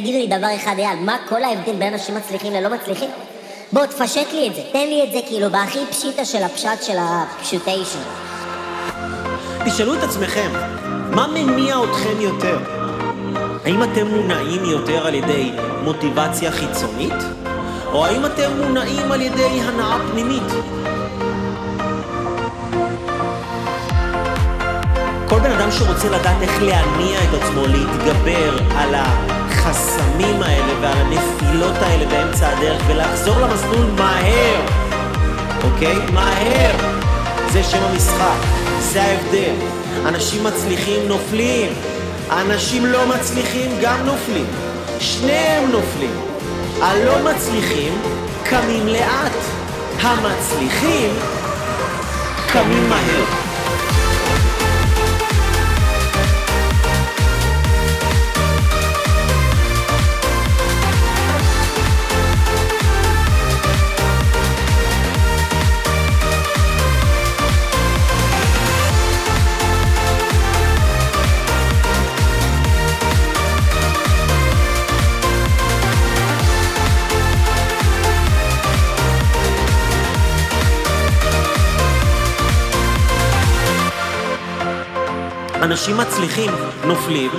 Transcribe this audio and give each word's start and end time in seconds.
תגידו 0.00 0.18
לי 0.18 0.26
דבר 0.26 0.56
אחד, 0.56 0.74
אייל, 0.78 0.98
מה 0.98 1.16
כל 1.28 1.44
ההבדל 1.44 1.72
בין 1.72 1.92
אנשים 1.92 2.14
מצליחים 2.14 2.52
ללא 2.52 2.68
מצליחים? 2.68 3.10
בוא, 3.72 3.86
תפשט 3.86 4.32
לי 4.32 4.48
את 4.48 4.54
זה, 4.54 4.60
תן 4.72 4.86
לי 4.86 5.04
את 5.04 5.12
זה 5.12 5.18
כאילו 5.28 5.50
בהכי 5.50 5.78
פשיטה 5.90 6.24
של 6.24 6.42
הפשט 6.42 6.82
של 6.82 6.96
הפשוטיישן. 6.98 7.98
תשאלו 9.66 9.94
את 9.94 10.02
עצמכם, 10.02 10.50
מה 11.10 11.26
מניע 11.26 11.76
אתכם 11.84 12.20
יותר? 12.20 12.58
האם 13.64 13.82
אתם 13.82 14.06
מונעים 14.06 14.64
יותר 14.64 15.06
על 15.06 15.14
ידי 15.14 15.52
מוטיבציה 15.84 16.52
חיצונית? 16.52 17.22
או 17.92 18.06
האם 18.06 18.26
אתם 18.26 18.50
מונעים 18.62 19.12
על 19.12 19.20
ידי 19.20 19.60
הנאה 19.60 19.98
פנימית? 20.10 20.52
כל 25.28 25.38
בן 25.38 25.50
אדם 25.50 25.70
שרוצה 25.70 26.08
לדעת 26.08 26.42
איך 26.42 26.62
להניע 26.62 27.18
את 27.18 27.42
עצמו, 27.42 27.66
להתגבר 27.66 28.58
על 28.76 28.94
החסמים 29.58 30.42
האלה 30.42 30.72
ועל 30.80 30.98
הנפילות 30.98 31.74
האלה 31.80 32.06
באמצע 32.06 32.48
הדרך 32.48 32.82
ולחזור 32.86 33.40
למסלול 33.40 33.86
מהר, 33.98 34.60
אוקיי? 35.64 35.98
מהר! 36.12 36.74
זה 37.52 37.62
שם 37.64 37.82
המשחק, 37.82 38.46
זה 38.78 39.02
ההבדל. 39.02 39.54
אנשים 40.06 40.44
מצליחים 40.44 41.08
נופלים, 41.08 41.72
אנשים 42.30 42.86
לא 42.86 43.06
מצליחים 43.06 43.70
גם 43.82 43.96
נופלים. 44.06 44.46
שניהם 45.00 45.70
נופלים. 45.70 46.20
הלא 46.82 47.30
מצליחים 47.30 47.92
קמים 48.44 48.86
לאט, 48.86 49.38
המצליחים 50.00 51.10
קמים 52.52 52.88
מהר. 52.88 53.47
אנשים 85.62 85.96
מצליחים 85.96 86.50
נופלים, 86.84 87.30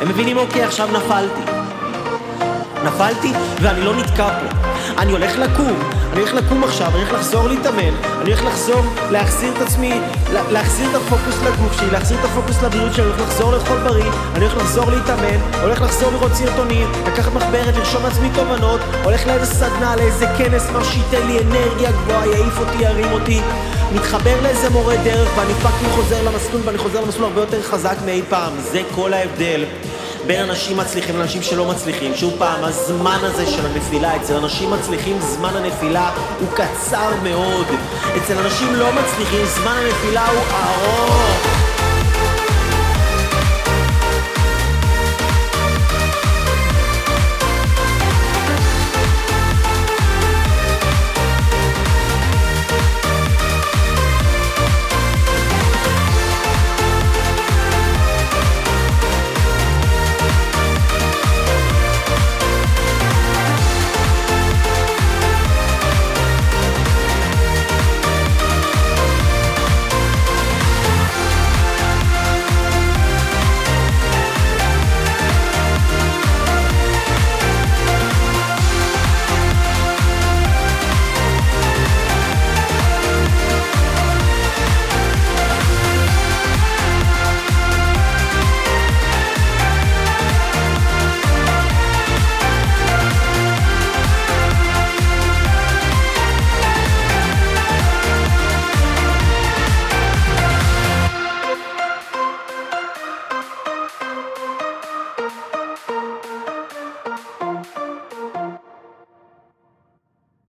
הם 0.00 0.08
מבינים, 0.08 0.36
אוקיי, 0.36 0.64
עכשיו 0.64 0.88
נפלתי. 0.92 1.52
נפלתי 2.84 3.32
ואני 3.62 3.80
לא 3.80 3.96
נתקע 3.96 4.28
פה. 4.28 4.56
אני 4.98 5.12
הולך 5.12 5.38
לקום, 5.38 5.78
אני 6.12 6.20
הולך 6.20 6.34
לקום 6.34 6.64
עכשיו, 6.64 6.88
אני 6.88 6.98
הולך 6.98 7.12
לחזור 7.12 7.48
להתאמן, 7.48 7.94
אני 8.20 8.32
הולך 8.32 8.44
לחזור, 8.44 8.82
להחזיר 9.10 9.52
את 9.56 9.62
עצמי, 9.62 10.00
להחזיר 10.32 10.90
את 10.90 10.94
הפוקוס 10.94 11.42
לגוף 11.42 11.78
שלי, 11.78 11.90
להחזיר 11.90 12.18
את 12.20 12.24
הפוקוס 12.24 12.62
לבריאות 12.62 12.94
שלי, 12.94 13.04
אני 13.04 13.12
הולך 13.12 13.28
לחזור 13.28 13.52
לאכול 13.52 13.78
בריא, 13.78 14.10
אני 14.34 14.44
הולך 14.44 14.56
לחזור 14.56 14.90
להתאמן, 14.90 15.60
הולך 15.62 15.80
לחזור 15.80 16.12
לראות 16.12 16.34
סרטונים, 16.34 16.92
לקחת 17.06 17.32
מחברת, 17.34 17.76
לרשום 17.76 18.02
לעצמי 18.02 18.28
תובנות, 18.34 18.80
הולך 19.04 19.26
לאיזה 19.26 19.46
סדנה, 19.46 19.96
לאיזה 19.96 20.26
כנס, 20.38 20.70
מה 20.72 20.84
שייתן 20.84 21.26
לי 21.26 21.38
אנרגיה 21.38 21.92
גבוהה, 21.92 22.26
יעיף 22.26 22.58
אותי, 22.58 22.82
ירים 22.82 23.12
אותי, 23.12 23.40
מתחבר 23.94 24.40
לאיזה 24.42 24.70
מורה 24.70 24.96
דרך 24.96 25.28
ואני 25.36 25.54
פאקינג 25.54 25.90
חוזר 25.90 26.22
למסלול 26.22 26.62
ואני 26.64 26.78
חוזר 26.78 27.00
למסלול 27.00 27.24
הרבה 27.24 27.40
יותר 27.40 27.62
חזק 27.62 27.96
מאי 28.04 28.22
פעם, 28.28 28.52
זה 28.60 28.82
כל 28.94 29.12
ההבדל. 29.12 29.64
בין 30.26 30.42
אנשים 30.42 30.76
מצליחים 30.76 31.18
לאנשים 31.18 31.42
שלא 31.42 31.64
מצליחים. 31.64 32.14
שוב 32.14 32.34
פעם, 32.38 32.64
הזמן 32.64 33.18
הזה 33.22 33.46
של 33.46 33.66
הנפילה, 33.66 34.16
אצל 34.16 34.36
אנשים 34.36 34.70
מצליחים 34.70 35.16
זמן 35.20 35.56
הנפילה 35.56 36.10
הוא 36.40 36.48
קצר 36.54 37.10
מאוד. 37.22 37.66
אצל 38.16 38.38
אנשים 38.38 38.74
לא 38.74 38.86
מצליחים 38.92 39.44
זמן 39.46 39.74
הנפילה 39.76 40.26
הוא 40.28 40.40
ארוך. 40.50 41.65